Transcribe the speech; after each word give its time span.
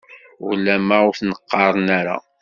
Ulamma 0.47 0.97
ur 1.07 1.15
ten-qqaren 1.19 1.87
ara. 1.99 2.17